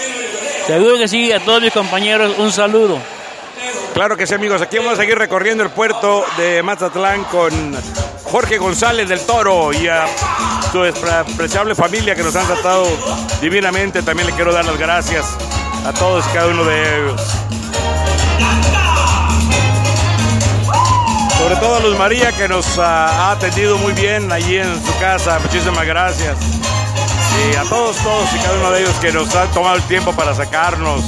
Seguro 0.67 0.97
que 0.97 1.07
sí, 1.07 1.31
a 1.31 1.39
todos 1.39 1.61
mis 1.61 1.73
compañeros 1.73 2.35
un 2.37 2.51
saludo. 2.51 2.99
Claro 3.93 4.15
que 4.15 4.25
sí, 4.25 4.33
amigos. 4.33 4.61
Aquí 4.61 4.77
vamos 4.77 4.93
a 4.93 4.95
seguir 4.95 5.17
recorriendo 5.17 5.63
el 5.63 5.69
puerto 5.69 6.25
de 6.37 6.63
Mazatlán 6.63 7.23
con 7.25 7.51
Jorge 8.23 8.57
González 8.57 9.09
del 9.09 9.19
Toro 9.25 9.73
y 9.73 9.87
a 9.87 10.05
su 10.71 10.81
despreciable 10.81 11.75
familia 11.75 12.15
que 12.15 12.23
nos 12.23 12.35
han 12.35 12.47
tratado 12.47 12.87
divinamente. 13.41 14.01
También 14.01 14.27
le 14.27 14.33
quiero 14.33 14.53
dar 14.53 14.65
las 14.65 14.77
gracias 14.77 15.25
a 15.85 15.91
todos 15.93 16.25
y 16.25 16.33
cada 16.33 16.47
uno 16.47 16.63
de 16.63 16.97
ellos. 16.97 17.21
Sobre 21.37 21.55
todo 21.57 21.75
a 21.75 21.79
Luz 21.81 21.97
María 21.97 22.31
que 22.31 22.47
nos 22.47 22.77
ah, 22.79 23.07
ha 23.07 23.31
atendido 23.31 23.77
muy 23.77 23.93
bien 23.93 24.31
allí 24.31 24.57
en 24.57 24.85
su 24.85 24.97
casa. 24.99 25.37
Muchísimas 25.39 25.85
gracias. 25.85 26.37
Y 27.51 27.55
a 27.55 27.63
todos, 27.63 27.97
todos 27.97 28.33
y 28.33 28.37
cada 28.39 28.53
uno 28.57 28.71
de 28.71 28.81
ellos 28.81 28.95
que 29.01 29.11
nos 29.11 29.35
han 29.35 29.49
tomado 29.51 29.75
el 29.75 29.83
tiempo 29.83 30.13
para 30.13 30.33
sacarnos 30.33 31.03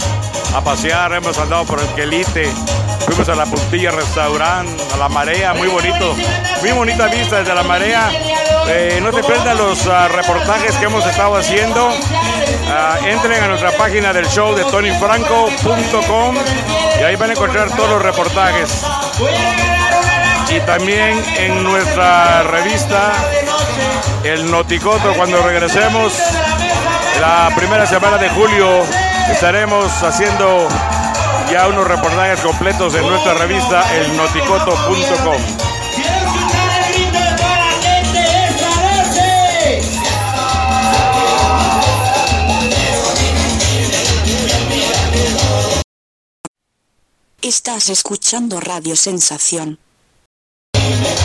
a 0.54 0.62
pasear. 0.62 1.13
Hemos 1.13 1.38
andado 1.38 1.66
por 1.66 1.80
el 1.80 1.88
Quelite, 1.89 2.52
fuimos 3.06 3.28
a 3.30 3.36
la 3.36 3.46
Puntilla 3.46 3.92
Restaurant, 3.92 4.70
a 4.94 4.98
la 4.98 5.10
Marea, 5.10 5.54
muy 5.54 5.68
bonito. 5.68 6.16
Muy 6.62 6.72
bonita 6.72 7.08
vista 7.08 7.39
desde 7.39 7.54
la 7.54 7.63
Marea. 7.63 8.10
Eh, 8.68 9.00
no 9.02 9.12
te 9.12 9.24
pierdas 9.24 9.58
los 9.58 9.86
ah, 9.88 10.08
reportajes 10.08 10.76
que 10.76 10.86
hemos 10.86 11.06
estado 11.06 11.36
haciendo. 11.36 11.89
Ah, 12.70 12.98
entren 13.06 13.44
a 13.44 13.48
nuestra 13.48 13.72
página 13.72 14.13
del 14.13 14.28
show 14.28 14.56
de 14.56 14.63
tonyfranco.com 14.66 16.36
y 17.00 17.04
ahí 17.04 17.16
van 17.16 17.32
a 17.32 17.34
encontrar 17.34 17.70
todos 17.72 17.89
los 17.89 18.02
reportajes. 18.02 18.86
Y 20.50 20.60
también 20.62 21.24
en 21.38 21.63
nuestra 21.63 22.44
revista 22.44 23.12
El 24.24 24.50
Noticoto, 24.52 25.13
cuando 25.16 25.42
regresemos 25.42 26.13
la 27.20 27.52
primera 27.56 27.86
semana 27.86 28.18
de 28.18 28.30
julio, 28.30 28.84
estaremos 29.32 29.92
haciendo 30.04 30.68
ya 31.52 31.68
unos 31.68 31.88
reportajes 31.88 32.40
completos 32.42 32.96
en 32.96 33.08
nuestra 33.08 33.34
revista 33.34 33.84
elnoticoto.com. 33.96 35.42
Estás 47.42 47.90
escuchando 47.90 48.60
Radio 48.60 48.96
Sensación. 48.96 49.78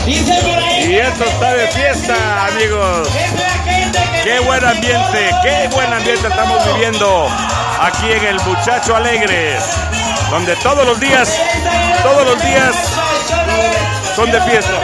Y 0.05 0.95
esto 0.95 1.23
está 1.23 1.53
de 1.53 1.67
fiesta, 1.67 2.45
amigos. 2.47 3.07
Qué 4.23 4.39
buen 4.39 4.63
ambiente, 4.65 5.29
qué 5.43 5.69
buen 5.73 5.93
ambiente 5.93 6.27
estamos 6.27 6.65
viviendo 6.73 7.27
aquí 7.79 8.11
en 8.11 8.23
el 8.25 8.39
Muchacho 8.41 8.95
Alegre, 8.95 9.57
donde 10.29 10.55
todos 10.57 10.85
los 10.85 10.99
días, 10.99 11.39
todos 12.03 12.25
los 12.25 12.41
días 12.43 12.75
son 14.15 14.31
de 14.31 14.41
fiesta. 14.41 14.79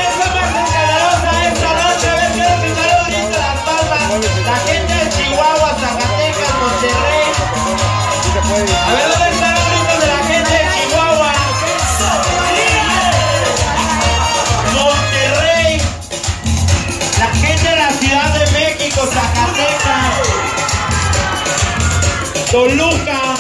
Toluca. 22.56 23.36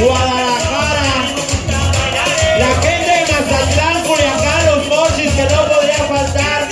Guadalajara. 0.00 1.10
La 2.58 2.72
gente 2.80 3.12
de 3.12 3.32
Mazatlán, 3.32 4.02
Culiacán, 4.04 4.64
Los 4.64 4.88
Mochis, 4.88 5.30
que 5.34 5.42
no 5.42 5.60
podría 5.68 6.04
faltar. 6.08 6.68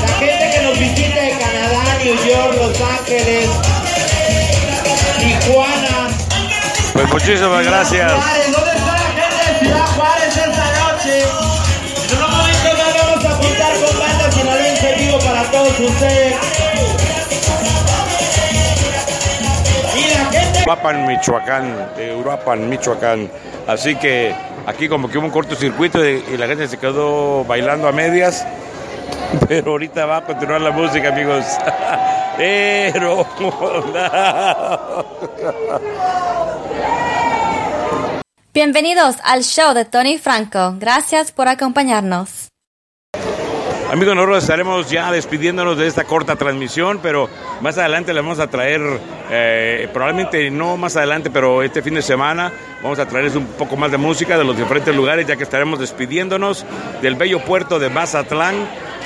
La 0.00 0.12
gente 0.18 0.50
que 0.50 0.62
nos 0.62 0.78
visita 0.78 1.20
de 1.20 1.30
Canadá, 1.32 1.84
New 2.02 2.16
York, 2.24 2.54
Los 2.56 2.80
Ángeles, 2.80 3.50
Tijuana. 5.18 6.08
Pues 6.94 7.08
muchísimas 7.12 7.66
gracias. 7.66 8.12
¿dónde 8.50 8.70
está 8.70 8.92
la 8.94 9.10
gente 9.20 9.52
de 9.52 9.58
Ciudad 9.58 9.86
Juárez 9.94 10.36
esta 10.38 10.66
noche? 10.80 11.18
En 12.08 12.16
unos 12.16 12.30
momentos 12.30 12.78
más 12.78 12.94
vamos 12.96 13.24
a 13.26 13.30
apuntar 13.30 13.72
con 13.74 13.98
bandas 13.98 14.84
en 14.84 14.98
vivo 15.00 15.18
para 15.18 15.42
todos 15.50 15.78
ustedes. 15.78 16.71
Uruapan, 20.62 21.06
Michoacán, 21.08 21.96
de 21.96 22.14
Uruapan, 22.14 22.68
Michoacán. 22.68 23.28
Así 23.66 23.96
que 23.96 24.32
aquí 24.64 24.88
como 24.88 25.08
que 25.08 25.18
hubo 25.18 25.26
un 25.26 25.32
cortocircuito 25.32 26.06
y, 26.06 26.36
la 26.36 26.46
gente 26.46 26.68
se 26.68 26.78
quedó 26.78 27.44
bailando 27.44 27.88
a 27.88 27.92
medias. 27.92 28.46
Pero 29.48 29.72
ahorita 29.72 30.06
va 30.06 30.18
a 30.18 30.24
continuar 30.24 30.60
la 30.60 30.70
música, 30.70 31.08
amigos. 31.08 31.44
Pero... 32.36 33.26
Bienvenidos 38.54 39.16
al 39.24 39.42
show 39.42 39.74
de 39.74 39.84
Tony 39.84 40.18
Franco. 40.18 40.76
Gracias 40.78 41.32
por 41.32 41.48
acompañarnos. 41.48 42.51
Amigos, 43.92 44.14
nosotros 44.14 44.42
estaremos 44.42 44.90
ya 44.90 45.12
despidiéndonos 45.12 45.76
de 45.76 45.86
esta 45.86 46.04
corta 46.04 46.34
transmisión, 46.34 47.00
pero 47.02 47.28
más 47.60 47.76
adelante 47.76 48.14
le 48.14 48.22
vamos 48.22 48.38
a 48.38 48.46
traer, 48.46 48.80
eh, 49.30 49.86
probablemente 49.92 50.50
no 50.50 50.78
más 50.78 50.96
adelante, 50.96 51.28
pero 51.28 51.62
este 51.62 51.82
fin 51.82 51.92
de 51.92 52.00
semana 52.00 52.50
vamos 52.82 52.98
a 52.98 53.06
traerles 53.06 53.36
un 53.36 53.44
poco 53.48 53.76
más 53.76 53.90
de 53.90 53.98
música 53.98 54.38
de 54.38 54.44
los 54.44 54.56
diferentes 54.56 54.96
lugares, 54.96 55.26
ya 55.26 55.36
que 55.36 55.42
estaremos 55.42 55.78
despidiéndonos 55.78 56.64
del 57.02 57.16
bello 57.16 57.44
puerto 57.44 57.78
de 57.78 57.90
Mazatlán. 57.90 58.54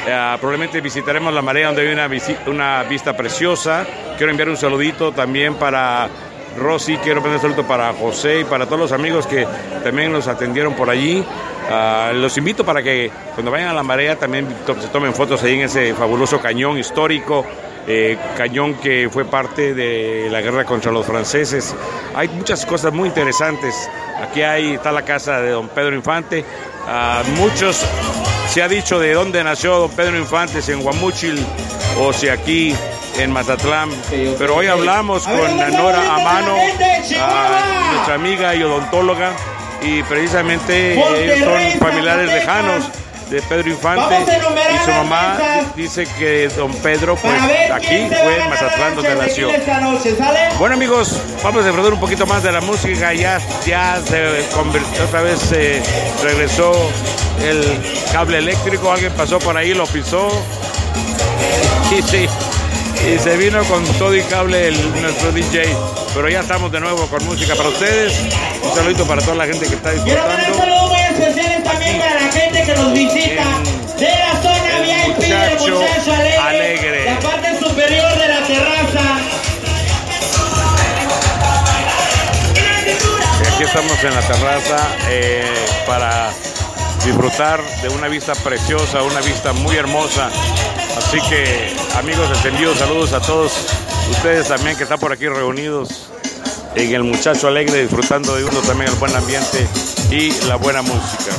Eh, 0.06 0.36
probablemente 0.38 0.80
visitaremos 0.80 1.34
la 1.34 1.42
marea 1.42 1.66
donde 1.66 1.82
hay 1.82 1.92
una, 1.92 2.08
una 2.46 2.84
vista 2.84 3.16
preciosa. 3.16 3.84
Quiero 4.16 4.30
enviar 4.30 4.48
un 4.48 4.56
saludito 4.56 5.10
también 5.10 5.56
para 5.56 6.08
Rosy, 6.56 6.96
quiero 6.98 7.22
pedir 7.22 7.36
un 7.36 7.42
saludo 7.42 7.66
para 7.66 7.92
José 7.92 8.40
y 8.40 8.44
para 8.44 8.66
todos 8.66 8.78
los 8.78 8.92
amigos 8.92 9.26
que 9.26 9.46
también 9.82 10.12
nos 10.12 10.28
atendieron 10.28 10.74
por 10.74 10.90
allí. 10.90 11.24
Ah, 11.70 12.12
los 12.14 12.36
invito 12.38 12.64
para 12.64 12.82
que 12.82 13.10
cuando 13.34 13.50
vayan 13.50 13.68
a 13.68 13.74
la 13.74 13.82
marea 13.82 14.16
también 14.16 14.46
to- 14.64 14.80
se 14.80 14.86
tomen 14.88 15.12
fotos 15.12 15.42
ahí 15.42 15.54
en 15.54 15.62
ese 15.62 15.94
fabuloso 15.94 16.38
cañón 16.40 16.78
histórico, 16.78 17.44
eh, 17.88 18.16
cañón 18.36 18.74
que 18.74 19.08
fue 19.12 19.24
parte 19.24 19.74
de 19.74 20.28
la 20.30 20.40
guerra 20.40 20.64
contra 20.64 20.92
los 20.92 21.04
franceses. 21.04 21.74
Hay 22.14 22.28
muchas 22.28 22.64
cosas 22.66 22.92
muy 22.92 23.08
interesantes. 23.08 23.74
Aquí 24.22 24.42
hay, 24.42 24.74
está 24.74 24.92
la 24.92 25.02
casa 25.02 25.40
de 25.40 25.50
don 25.50 25.68
Pedro 25.68 25.94
Infante. 25.96 26.44
Ah, 26.86 27.22
muchos 27.36 27.84
se 28.48 28.62
ha 28.62 28.68
dicho 28.68 29.00
de 29.00 29.12
dónde 29.14 29.42
nació 29.42 29.76
don 29.80 29.90
Pedro 29.90 30.16
Infante, 30.16 30.62
si 30.62 30.70
en 30.70 30.82
Guamúchil 30.82 31.44
o 31.98 32.12
si 32.12 32.28
aquí 32.28 32.76
en 33.18 33.32
Mazatlán. 33.32 33.90
Pero 34.38 34.54
hoy 34.54 34.68
hablamos 34.68 35.24
con 35.26 35.56
Nora 35.72 36.14
Amano, 36.14 36.54
nuestra 37.92 38.14
amiga 38.14 38.54
y 38.54 38.62
odontóloga, 38.62 39.32
y 39.82 40.02
precisamente 40.04 40.94
ellos 40.94 41.38
son 41.40 41.80
familiares 41.80 42.32
lejanos 42.32 42.90
de 43.30 43.42
Pedro 43.42 43.70
Infante 43.70 44.16
y 44.72 44.84
su 44.84 44.90
mamá 44.90 45.38
dice 45.74 46.06
que 46.18 46.48
don 46.56 46.72
Pedro 46.74 47.16
pues 47.16 47.40
aquí 47.72 48.08
fue 48.08 48.40
en 48.40 48.50
Mazatlán 48.50 48.94
donde 48.94 49.14
nació. 49.16 49.48
Bueno 50.58 50.74
amigos, 50.74 51.20
vamos 51.42 51.64
a 51.64 51.66
disfrutar 51.66 51.92
un 51.92 52.00
poquito 52.00 52.26
más 52.26 52.42
de 52.42 52.52
la 52.52 52.60
música. 52.60 53.12
Ya, 53.14 53.40
ya 53.66 54.00
se 54.04 54.46
convirtió, 54.54 55.04
otra 55.04 55.22
vez 55.22 55.50
regresó 56.22 56.72
el 57.42 57.80
cable 58.12 58.38
eléctrico. 58.38 58.92
Alguien 58.92 59.12
pasó 59.12 59.38
por 59.38 59.56
ahí, 59.56 59.74
lo 59.74 59.86
pisó. 59.86 60.28
Y, 61.96 62.02
sí, 62.02 62.26
y 63.04 63.18
se 63.18 63.36
vino 63.36 63.62
con 63.64 63.84
todo 63.98 64.14
y 64.14 64.22
cable 64.22 64.68
el, 64.68 65.02
nuestro 65.02 65.32
DJ. 65.32 65.64
Pero 66.14 66.28
ya 66.28 66.40
estamos 66.40 66.70
de 66.72 66.80
nuevo 66.80 67.06
con 67.08 67.24
música 67.24 67.54
para 67.54 67.68
ustedes. 67.68 68.18
Un 68.62 68.74
saludito 68.74 69.06
para 69.06 69.22
toda 69.22 69.36
la 69.36 69.46
gente 69.46 69.66
que 69.68 69.74
está 69.74 69.92
Quiero 69.92 70.22
mandar 70.22 70.38
disfrutando. 70.38 70.64
saludos 70.64 70.88
muy 70.90 71.00
especiales 71.00 71.64
también 71.64 71.98
para 71.98 72.14
la 72.14 72.32
gente 72.32 72.62
que 72.62 72.74
nos 72.74 72.92
visita 72.92 73.44
de 73.98 74.08
la 74.08 74.42
zona 74.42 74.80
VIP 74.82 75.18
del 75.28 75.58
muchacho 75.58 76.12
Alegre, 76.12 76.38
alegre. 76.38 77.04
la 77.04 77.20
parte 77.20 77.58
superior 77.58 78.18
de 78.18 78.28
la 78.28 78.42
terraza. 78.46 79.18
Y 83.42 83.46
Aquí 83.54 83.62
estamos 83.64 84.04
en 84.04 84.14
la 84.14 84.20
terraza 84.22 84.88
eh, 85.08 85.44
para 85.86 86.30
disfrutar 87.04 87.62
de 87.82 87.88
una 87.88 88.08
vista 88.08 88.34
preciosa, 88.34 89.02
una 89.02 89.20
vista 89.20 89.52
muy 89.52 89.76
hermosa. 89.76 90.30
Así 91.06 91.20
que 91.30 91.72
amigos, 91.96 92.28
envío 92.44 92.74
saludos 92.74 93.12
a 93.12 93.20
todos 93.20 93.52
ustedes 94.10 94.48
también 94.48 94.76
que 94.76 94.82
están 94.82 94.98
por 94.98 95.12
aquí 95.12 95.28
reunidos 95.28 96.08
en 96.74 96.92
el 96.92 97.04
Muchacho 97.04 97.46
Alegre, 97.46 97.82
disfrutando 97.82 98.34
de 98.34 98.44
uno 98.44 98.58
también 98.62 98.90
el 98.90 98.96
buen 98.96 99.14
ambiente 99.14 99.68
y 100.10 100.32
la 100.46 100.56
buena 100.56 100.82
música. 100.82 101.32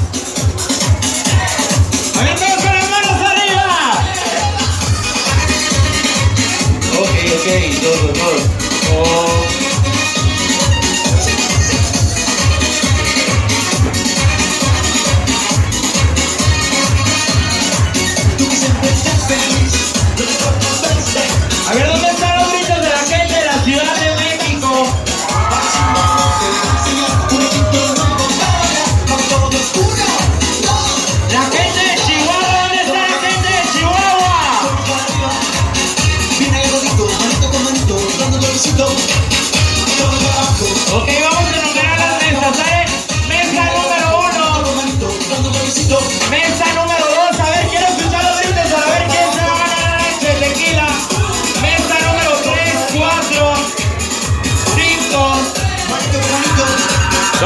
Ok, 6.97 7.09
ok, 7.35 7.81
todos, 7.81 8.13
todos. 8.13 8.41
Oh. 8.95 9.56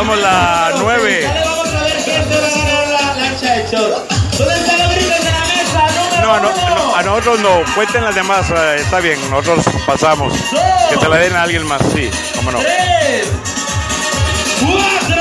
Somos 0.02 0.18
la 0.20 0.72
9. 0.80 1.22
Dale, 1.22 1.42
vamos 1.46 1.68
a 1.76 1.84
ver 1.84 1.94
quién 2.04 2.24
se 2.24 2.40
va 2.42 2.48
a 2.48 2.50
ganar 2.50 2.88
la 2.88 3.14
lancha 3.22 3.54
de 3.54 3.64
shot. 3.70 4.10
¿Dónde 4.36 4.56
están 4.56 4.80
los 4.80 4.90
gritos 4.96 5.20
de 5.20 5.32
la 5.32 5.40
mesa? 5.42 5.88
Número 5.96 6.22
No, 6.26 6.34
a, 6.34 6.40
no- 6.40 6.96
a 6.96 7.04
nosotros 7.04 7.40
no, 7.42 7.74
cuenten 7.76 8.04
las 8.04 8.16
demás, 8.16 8.50
eh, 8.50 8.78
está 8.80 9.00
bien, 9.00 9.20
nosotros 9.30 9.64
pasamos. 9.86 10.34
Que 10.90 10.98
se 11.00 11.08
la 11.08 11.18
den 11.18 11.36
a 11.36 11.44
alguien 11.44 11.68
más, 11.68 11.84
sí, 11.94 12.10
cómo 12.36 12.52
no. 12.52 12.58
Tres, 12.62 13.28
cuatro, 14.60 15.21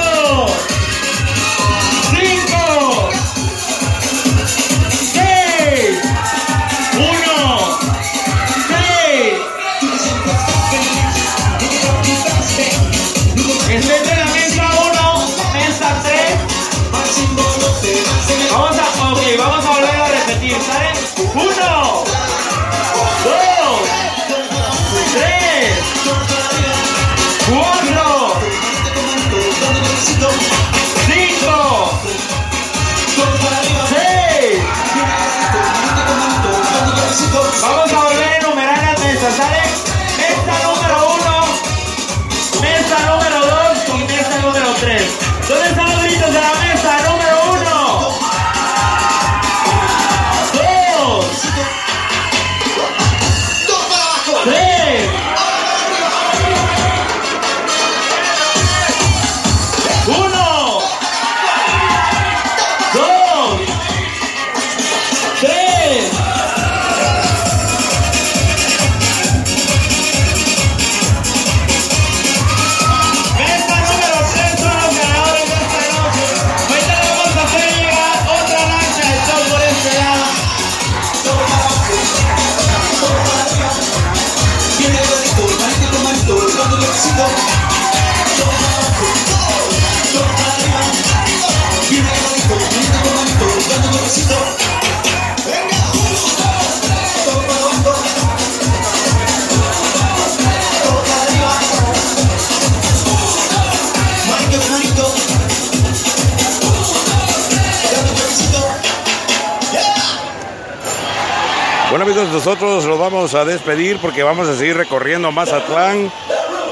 a 113.34 113.44
despedir 113.44 113.98
porque 113.98 114.22
vamos 114.22 114.48
a 114.48 114.56
seguir 114.56 114.76
recorriendo 114.76 115.30
Mazatlán 115.30 116.10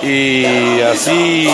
y 0.02 0.44
así 0.80 1.48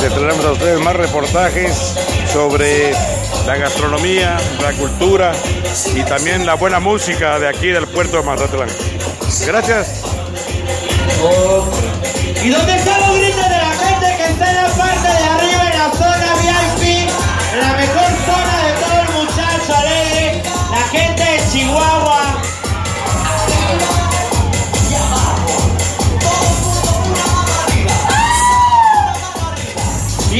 les 0.00 0.14
traeremos 0.14 0.44
a 0.46 0.52
ustedes 0.52 0.80
más 0.80 0.96
reportajes 0.96 1.94
sobre 2.32 2.92
la 3.46 3.56
gastronomía, 3.56 4.38
la 4.62 4.72
cultura 4.72 5.32
y 5.94 6.02
también 6.04 6.46
la 6.46 6.54
buena 6.54 6.80
música 6.80 7.38
de 7.38 7.48
aquí 7.48 7.68
del 7.68 7.86
puerto 7.86 8.18
de 8.18 8.22
Mazatlán. 8.22 8.68
Gracias. 9.46 10.02
¿Y 12.42 12.48
dónde 12.48 12.76
están 12.76 13.00
los 13.00 13.16
gritos 13.16 13.48
de 13.48 13.56
la 13.56 13.72
gente 13.72 14.16
que 14.16 14.24
está 14.32 14.50
en 14.50 14.56
la 14.56 14.68
parte 14.68 15.08
de 15.08 15.24
arriba 15.28 15.70
en 15.70 15.78
la 15.78 15.90
zona 15.90 16.34
VIP? 16.40 17.10
En 17.52 17.60
la 17.60 17.72
mejor 17.76 18.10
zona 18.24 18.54
de 18.64 18.72
todo 18.80 19.00
el 19.02 19.26
muchacho 19.26 19.74
alegre, 19.76 20.42
la 20.70 20.88
gente 20.88 21.22
de 21.22 21.40
Chihuahua. 21.52 22.03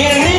Y 0.05 0.34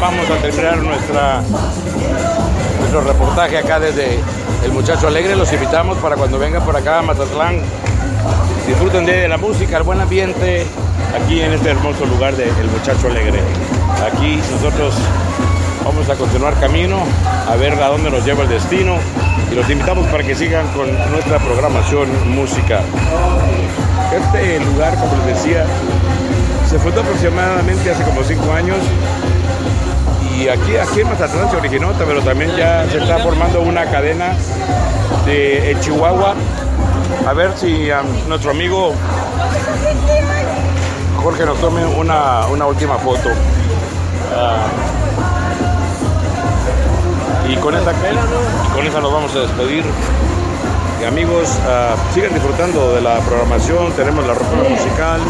vamos 0.00 0.28
a 0.30 0.36
terminar 0.36 0.78
nuestro 0.78 1.42
reportaje 3.02 3.58
acá 3.58 3.78
desde 3.78 4.18
El 4.64 4.72
Muchacho 4.72 5.08
Alegre. 5.08 5.36
Los 5.36 5.52
invitamos 5.52 5.98
para 5.98 6.16
cuando 6.16 6.38
vengan 6.38 6.64
por 6.64 6.74
acá 6.74 7.00
a 7.00 7.02
Mazatlán, 7.02 7.60
disfruten 8.66 9.04
de 9.04 9.28
la 9.28 9.36
música, 9.36 9.76
el 9.76 9.82
buen 9.82 10.00
ambiente, 10.00 10.66
aquí 11.22 11.42
en 11.42 11.52
este 11.52 11.70
hermoso 11.70 12.06
lugar 12.06 12.34
de 12.34 12.44
El 12.44 12.68
Muchacho 12.68 13.08
Alegre. 13.08 13.40
Aquí 14.10 14.40
nosotros 14.50 14.94
vamos 15.84 16.08
a 16.08 16.14
continuar 16.14 16.58
camino 16.58 16.98
a 17.48 17.56
ver 17.56 17.74
a 17.74 17.88
dónde 17.88 18.10
nos 18.10 18.24
lleva 18.24 18.44
el 18.44 18.48
destino 18.48 18.96
y 19.52 19.54
los 19.54 19.68
invitamos 19.68 20.06
para 20.06 20.24
que 20.24 20.34
sigan 20.34 20.66
con 20.68 20.90
nuestra 21.10 21.38
programación 21.38 22.08
música. 22.34 22.80
Este 24.14 24.60
lugar, 24.60 24.94
como 24.94 25.14
les 25.18 25.36
decía, 25.36 25.66
se 26.68 26.78
fundó 26.78 27.02
aproximadamente 27.02 27.90
hace 27.90 28.02
como 28.04 28.22
cinco 28.22 28.50
años 28.52 28.78
y 30.40 30.48
aquí, 30.48 30.76
aquí 30.76 31.00
en 31.00 31.08
Mazatlán 31.08 31.50
se 31.50 31.56
originó, 31.56 31.92
pero 31.98 32.22
también 32.22 32.56
ya 32.56 32.88
se 32.88 32.98
está 32.98 33.18
formando 33.18 33.60
una 33.60 33.84
cadena 33.90 34.34
de 35.26 35.70
en 35.72 35.80
Chihuahua. 35.80 36.34
A 37.26 37.32
ver 37.34 37.52
si 37.56 37.88
nuestro 38.26 38.52
amigo 38.52 38.94
Jorge 41.22 41.44
nos 41.44 41.60
tome 41.60 41.84
una, 41.84 42.46
una 42.46 42.66
última 42.66 42.96
foto. 42.96 43.28
Ah, 44.34 44.66
y 47.46 47.56
con 47.56 47.74
esa, 47.74 47.92
con 48.74 48.86
esa 48.86 49.00
nos 49.00 49.12
vamos 49.12 49.34
a 49.34 49.40
despedir. 49.40 49.84
Amigos, 51.06 51.48
ah, 51.66 51.94
sigan 52.14 52.32
disfrutando 52.32 52.94
de 52.94 53.02
la 53.02 53.18
programación. 53.18 53.92
Tenemos 53.92 54.26
la 54.26 54.32
ropa 54.32 54.56
musical 54.68 55.20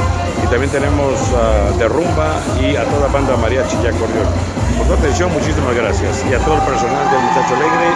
y 0.44 0.46
también 0.46 0.70
tenemos 0.70 1.14
ah, 1.34 1.76
de 1.76 1.88
rumba 1.88 2.36
y 2.60 2.76
a 2.76 2.84
toda 2.84 3.08
banda 3.08 3.36
mariachi 3.36 3.76
y 3.82 3.86
acordeón. 3.88 4.59
Su 4.90 4.96
atención, 4.96 5.32
muchísimas 5.32 5.72
gracias. 5.76 6.24
Y 6.28 6.34
a 6.34 6.44
todo 6.44 6.56
el 6.56 6.62
personal 6.62 7.10
del 7.12 7.20
Muchacho 7.20 7.54
Alegre, 7.54 7.90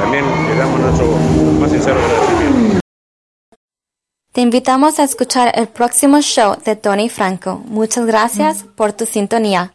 también 0.00 0.24
le 0.48 0.56
damos 0.56 0.80
nuestro 0.80 1.06
más 1.60 1.70
sincero 1.70 2.00
agradecimiento. 2.00 2.80
Te 4.32 4.40
invitamos 4.40 4.98
a 4.98 5.02
escuchar 5.02 5.52
el 5.54 5.68
próximo 5.68 6.22
show 6.22 6.56
de 6.64 6.74
Tony 6.74 7.10
Franco. 7.10 7.62
Muchas 7.66 8.06
gracias 8.06 8.64
por 8.76 8.94
tu 8.94 9.04
sintonía. 9.04 9.74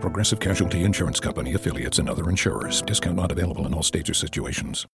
Progressive 0.00 0.38
Casualty 0.38 0.84
Insurance 0.84 1.18
Company 1.18 1.54
affiliates 1.54 1.98
and 1.98 2.08
other 2.08 2.30
insurers. 2.30 2.82
Discount 2.82 3.16
not 3.16 3.32
available 3.32 3.66
in 3.66 3.74
all 3.74 3.82
states 3.82 4.08
or 4.08 4.14
situations. 4.14 4.86